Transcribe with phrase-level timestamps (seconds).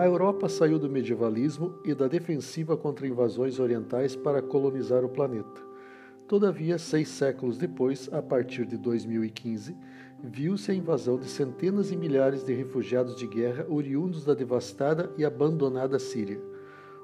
[0.00, 5.60] A Europa saiu do medievalismo e da defensiva contra invasões orientais para colonizar o planeta.
[6.26, 9.76] Todavia, seis séculos depois, a partir de 2015,
[10.24, 15.24] viu-se a invasão de centenas e milhares de refugiados de guerra oriundos da devastada e
[15.24, 16.40] abandonada Síria.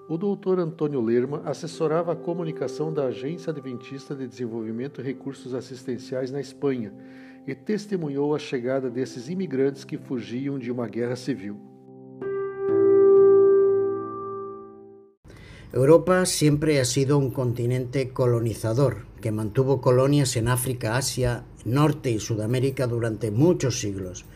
[0.08, 6.30] O doutor Antônio Lerma assessorava a comunicação da Agência Adventista de Desenvolvimento e Recursos Assistenciais
[6.30, 6.94] na Espanha
[7.46, 11.75] e testemunhou a chegada desses imigrantes que fugiam de uma guerra civil.
[15.72, 22.20] Europa siempre ha sido un continente colonizador que mantuvo colonias en África, Asia, Norte y
[22.20, 24.26] Sudamérica durante muchos siglos.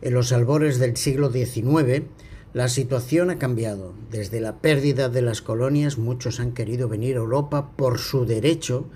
[0.00, 2.04] En los albores del siglo XIX,
[2.52, 3.94] la situación ha cambiado.
[4.12, 8.86] Desde la pérdida de las colonias, muchos han querido venir a Europa por su derecho,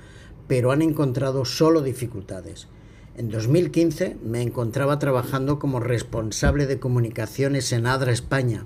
[0.47, 2.69] pero han encontrado solo dificultades.
[3.17, 8.65] En 2015 me encontraba trabajando como responsable de comunicaciones en ADRA España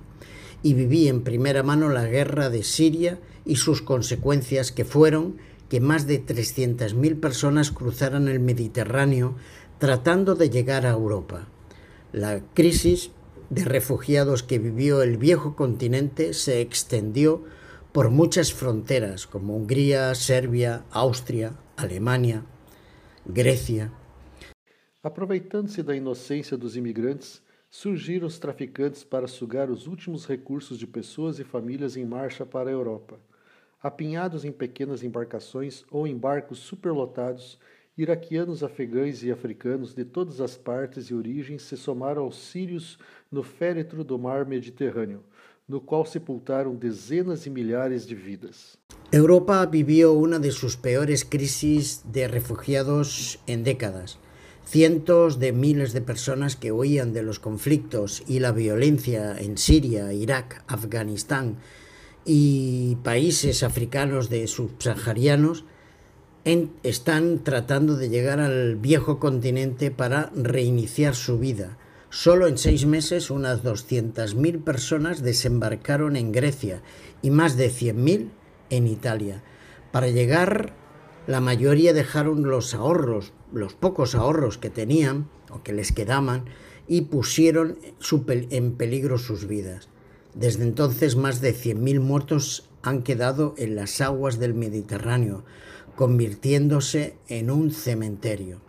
[0.63, 5.37] y viví en primera mano la guerra de Siria y sus consecuencias que fueron
[5.69, 9.37] que más de 300.000 personas cruzaran el Mediterráneo
[9.79, 11.47] tratando de llegar a Europa.
[12.13, 13.11] La crisis
[13.51, 17.45] de refugiados que vivió el viejo continente se extendió
[17.93, 22.45] por muchas fronteras como Hungría, Serbia, Austria, Alemania,
[23.25, 23.93] Grecia.
[25.03, 27.41] Aproveitando-se da inocência dos imigrantes,
[27.71, 32.71] surgiram os traficantes para sugar os últimos recursos de pessoas e famílias em marcha para
[32.71, 33.19] a Europa.
[33.83, 37.59] Apinhados em pequenas embarcações ou em barcos superlotados,
[37.97, 42.99] iraquianos, afegães e africanos de todas as partes e origens se somaram aos sírios
[43.31, 45.23] no féretro do mar Mediterrâneo,
[45.69, 48.79] no qual sepultaram dezenas e milhares de vidas.
[49.13, 54.19] Europa vivió una de sus peores crisis de refugiados en décadas.
[54.71, 60.13] Cientos de miles de personas que huían de los conflictos y la violencia en Siria,
[60.13, 61.57] Irak, Afganistán
[62.27, 65.65] y países africanos de subsaharianos
[66.83, 71.79] están tratando de llegar al viejo continente para reiniciar su vida.
[72.11, 76.83] Solo en seis meses unas 200.000 personas desembarcaron en Grecia
[77.23, 78.29] y más de 100.000
[78.69, 79.43] en Italia.
[79.93, 80.75] Para llegar,
[81.29, 86.47] la mayoría dejaron los ahorros, los pocos ahorros que tenían o que les quedaban
[86.87, 87.77] y pusieron
[88.23, 89.91] en peligro sus vidas.
[90.33, 95.45] Desde entonces más de 100.000 muertos han quedado en las aguas del Mediterráneo,
[95.97, 98.63] convirtiéndose en un cementerio.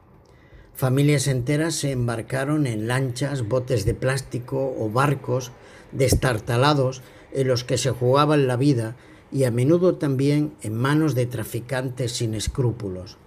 [0.73, 5.53] Familias enteras se embarcaron en lanchas, botes de plástico o barcos
[5.93, 8.97] destartalados en los que se jugaban la vida
[9.31, 13.17] y a menudo también en manos de traficantes sin escrúpulos.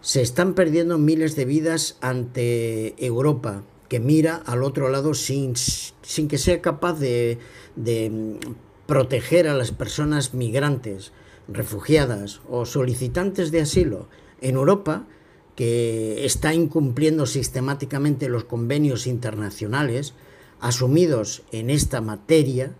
[0.00, 6.28] Se están perdiendo miles de vidas ante Europa, que mira al otro lado sin, sin
[6.28, 7.38] que sea capaz de,
[7.76, 8.54] de mm,
[8.86, 11.12] proteger a las personas migrantes,
[11.46, 14.08] refugiadas o solicitantes de asilo.
[14.40, 15.06] En Europa,
[15.54, 20.14] que está incumpliendo sistemáticamente los convenios internacionales
[20.60, 22.74] asumidos en esta materia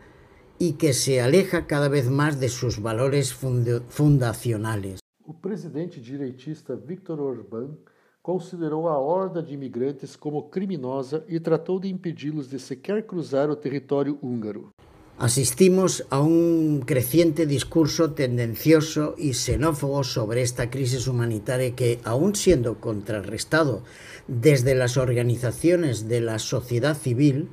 [0.63, 5.01] y que se aleja cada vez más de sus valores fundacionales.
[5.27, 7.77] El presidente direitista Viktor Orbán
[8.23, 13.57] considerou a horda de imigrantes como criminosa e tratou de impedi-los de sequer cruzar o
[13.57, 14.71] território húngaro.
[15.19, 22.79] Asistimos a un creciente discurso tendencioso y xenófobo sobre esta crisis humanitaria que, aun siendo
[22.79, 23.83] contrarrestado
[24.29, 27.51] desde las organizaciones de la sociedad civil,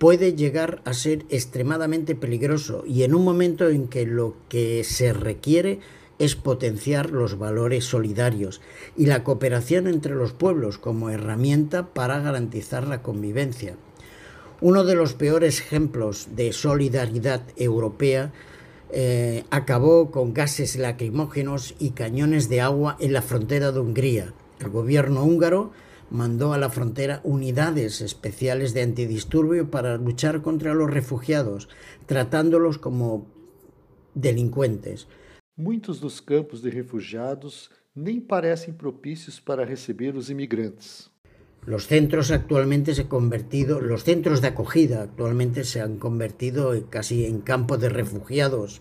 [0.00, 5.12] puede llegar a ser extremadamente peligroso y en un momento en que lo que se
[5.12, 5.80] requiere
[6.18, 8.62] es potenciar los valores solidarios
[8.96, 13.76] y la cooperación entre los pueblos como herramienta para garantizar la convivencia.
[14.62, 18.32] Uno de los peores ejemplos de solidaridad europea
[18.92, 24.32] eh, acabó con gases lacrimógenos y cañones de agua en la frontera de Hungría.
[24.60, 25.72] El gobierno húngaro
[26.10, 31.68] mandó a la frontera unidades especiales de antidisturbio para luchar contra los refugiados,
[32.06, 33.26] tratándolos como
[34.14, 35.06] delincuentes.
[35.56, 41.10] Muitos dos campos de refugiados nem parecem propícios para receber os imigrantes.
[41.66, 47.40] Los centros actualmente se convertido, los centros de acogida actualmente se han convertido casi en
[47.42, 48.80] campos de refugiados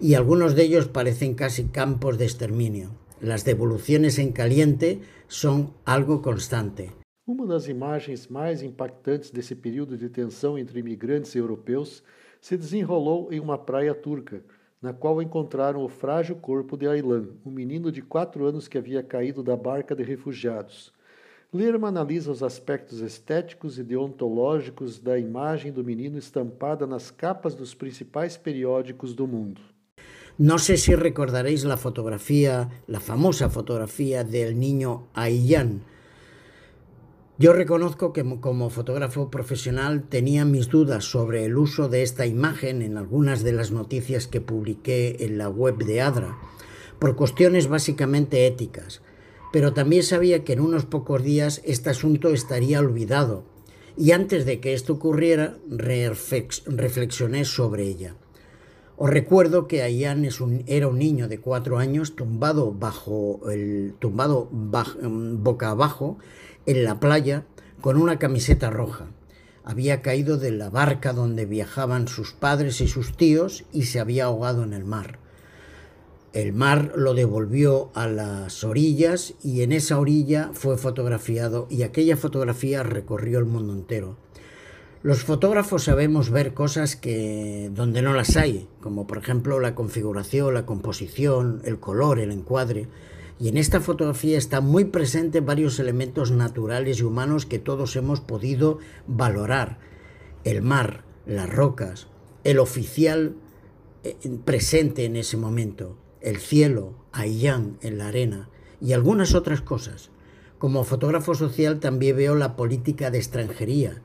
[0.00, 2.90] y algunos de ellos parecen casi campos de exterminio.
[3.20, 6.92] Las devoluciones en caliente son algo constante.
[7.26, 12.04] Uma das imagens mais impactantes desse período de tensão entre imigrantes europeus
[12.40, 14.44] se desenrolou em uma praia turca,
[14.80, 19.02] na qual encontraram o frágil corpo de Aylan, um menino de quatro anos que havia
[19.02, 20.92] caído da barca de refugiados.
[21.52, 27.74] Lerman analisa os aspectos estéticos e deontológicos da imagem do menino estampada nas capas dos
[27.74, 29.60] principais periódicos do mundo.
[30.38, 35.82] No sé si recordaréis la fotografía, la famosa fotografía del niño Ayan.
[37.38, 42.82] Yo reconozco que como fotógrafo profesional tenía mis dudas sobre el uso de esta imagen
[42.82, 46.38] en algunas de las noticias que publiqué en la web de ADRA,
[46.98, 49.02] por cuestiones básicamente éticas
[49.52, 53.44] pero también sabía que en unos pocos días este asunto estaría olvidado,
[53.96, 58.14] y antes de que esto ocurriera reflexioné sobre ella.
[59.00, 60.28] Os recuerdo que Ayan
[60.66, 66.18] era un niño de cuatro años tumbado, bajo el, tumbado boca abajo
[66.66, 67.44] en la playa
[67.80, 69.06] con una camiseta roja.
[69.62, 74.24] Había caído de la barca donde viajaban sus padres y sus tíos y se había
[74.24, 75.20] ahogado en el mar.
[76.32, 82.16] El mar lo devolvió a las orillas y en esa orilla fue fotografiado y aquella
[82.16, 84.16] fotografía recorrió el mundo entero.
[85.04, 90.54] Los fotógrafos sabemos ver cosas que donde no las hay, como por ejemplo la configuración,
[90.54, 92.88] la composición, el color, el encuadre.
[93.38, 98.20] Y en esta fotografía están muy presentes varios elementos naturales y humanos que todos hemos
[98.20, 99.78] podido valorar.
[100.42, 102.08] El mar, las rocas,
[102.42, 103.36] el oficial
[104.02, 108.48] eh, presente en ese momento, el cielo, Aiyán en la arena
[108.80, 110.10] y algunas otras cosas.
[110.58, 114.02] Como fotógrafo social también veo la política de extranjería,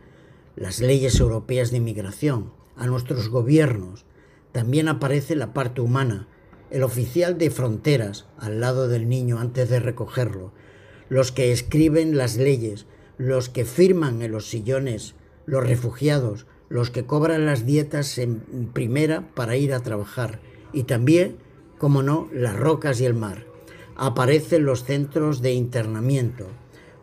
[0.56, 4.06] las leyes europeas de inmigración, a nuestros gobiernos.
[4.52, 6.28] También aparece la parte humana,
[6.70, 10.52] el oficial de fronteras al lado del niño antes de recogerlo,
[11.10, 12.86] los que escriben las leyes,
[13.18, 15.16] los que firman en los sillones,
[15.46, 18.40] los refugiados, los que cobran las dietas en
[18.74, 20.40] primera para ir a trabajar
[20.72, 21.38] y también
[21.78, 23.46] como no, las rocas y el mar.
[23.96, 26.48] Aparecen los centros de internamiento,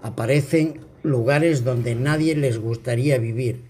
[0.02, 3.64] aparecen lugares donde nadie les gustaría vivir.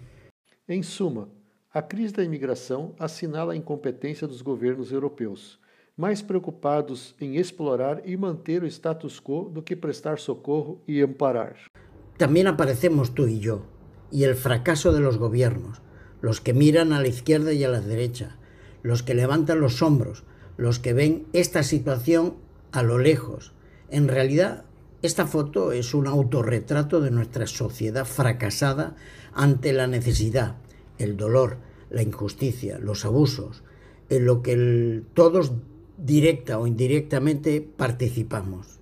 [0.68, 1.28] Em suma,
[1.72, 5.58] a crise da imigração assinala a incompetência dos governos europeus,
[5.96, 11.56] mais preocupados em explorar e manter o status quo do que prestar socorro e amparar.
[12.16, 13.62] También aparecemos tú y yo,
[14.10, 15.80] y el fracaso de los gobiernos,
[16.20, 18.36] los que miran a la izquierda y a la derecha,
[18.82, 20.24] los que levantan los hombros,
[20.56, 22.34] los que ven esta situación
[22.72, 23.52] a lo lejos.
[23.88, 24.64] En realidad,
[25.02, 28.96] esta foto es un autorretrato de nuestra sociedad fracasada
[29.32, 30.56] ante la necesidad,
[30.98, 31.56] el dolor,
[31.88, 33.62] la injusticia, los abusos,
[34.10, 35.52] en lo que todos
[35.96, 38.78] directa o indirectamente participamos.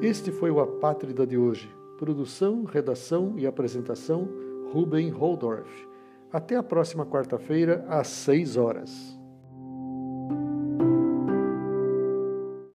[0.00, 1.70] Este foi o Apátrida de hoje.
[1.98, 4.28] Produção, redação e apresentação,
[4.72, 5.70] Ruben Holdorf.
[6.32, 9.21] Até a próxima quarta-feira, às 6 horas.